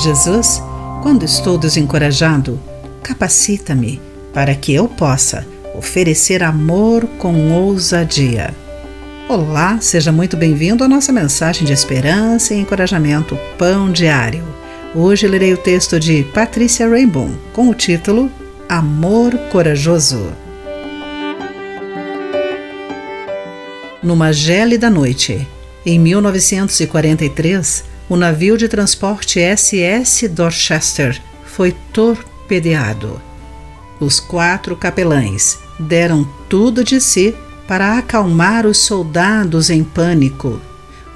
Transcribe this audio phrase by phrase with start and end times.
[0.00, 0.62] Jesus,
[1.02, 2.58] quando estou desencorajado,
[3.02, 4.00] capacita-me
[4.32, 8.54] para que eu possa oferecer amor com ousadia.
[9.28, 14.42] Olá, seja muito bem-vindo à nossa mensagem de esperança e encorajamento Pão Diário.
[14.94, 18.32] Hoje lerei o texto de Patrícia Rainbow com o título
[18.66, 20.32] Amor Corajoso.
[24.02, 25.46] Numa gélida noite,
[25.84, 33.22] em 1943, o navio de transporte SS Dorchester foi torpedeado.
[34.00, 37.32] Os quatro capelães deram tudo de si
[37.68, 40.60] para acalmar os soldados em pânico.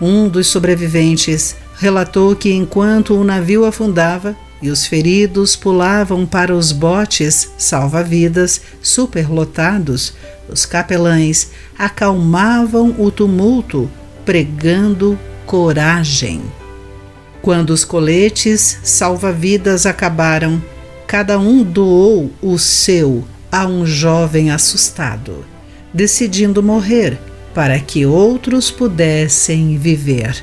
[0.00, 6.70] Um dos sobreviventes relatou que enquanto o navio afundava e os feridos pulavam para os
[6.70, 10.14] botes salva-vidas superlotados,
[10.48, 13.90] os capelães acalmavam o tumulto,
[14.24, 16.40] pregando coragem.
[17.44, 20.62] Quando os coletes salva-vidas acabaram,
[21.06, 25.44] cada um doou o seu a um jovem assustado
[25.92, 27.18] decidindo morrer
[27.54, 30.42] para que outros pudessem viver.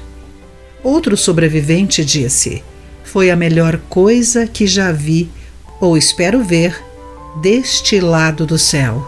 [0.84, 2.64] Outro sobrevivente disse:
[3.04, 5.28] Foi a melhor coisa que já vi
[5.82, 6.80] ou espero ver
[7.42, 9.04] deste lado do céu.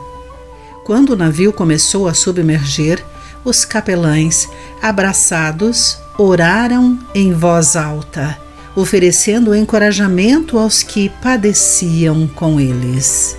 [0.84, 3.06] Quando o navio começou a submergir,
[3.46, 4.50] os capelães,
[4.82, 8.38] abraçados, oraram em voz alta,
[8.76, 13.38] oferecendo encorajamento aos que padeciam com eles.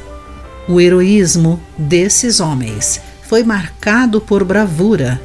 [0.69, 5.21] O heroísmo desses homens foi marcado por bravura.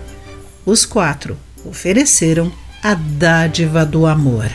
[0.65, 2.51] Os quatro ofereceram
[2.83, 4.49] a dádiva do amor.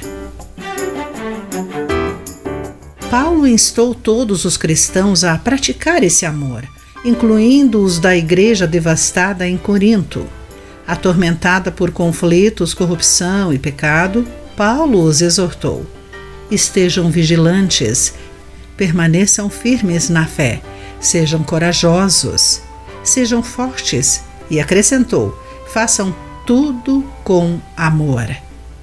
[3.10, 6.64] Paulo instou todos os cristãos a praticar esse amor,
[7.04, 10.26] incluindo os da igreja devastada em Corinto.
[10.86, 15.86] Atormentada por conflitos, corrupção e pecado, Paulo os exortou:
[16.50, 18.14] estejam vigilantes,
[18.76, 20.60] permaneçam firmes na fé
[21.04, 22.62] Sejam corajosos,
[23.02, 24.22] sejam fortes.
[24.50, 25.38] E acrescentou:
[25.70, 26.16] façam
[26.46, 28.26] tudo com amor.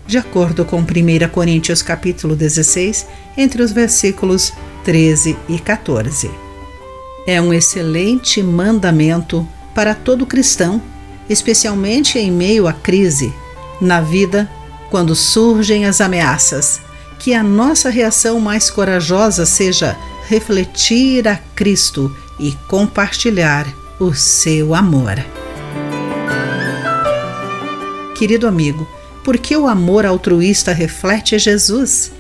[0.06, 0.86] De acordo com 1
[1.32, 4.54] Coríntios capítulo 16, entre os versículos
[4.84, 6.30] 13 e 14.
[7.26, 10.80] É um excelente mandamento para todo cristão,
[11.32, 13.34] especialmente em meio à crise,
[13.80, 14.50] na vida,
[14.90, 16.82] quando surgem as ameaças,
[17.18, 19.98] que a nossa reação mais corajosa seja
[20.28, 23.66] refletir a Cristo e compartilhar
[24.00, 25.24] o seu amor.
[28.16, 28.88] Querido amigo,
[29.24, 32.12] por que o amor altruísta reflete Jesus?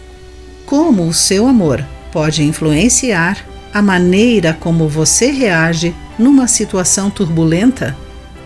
[0.66, 7.98] Como o seu amor pode influenciar a maneira como você reage numa situação turbulenta?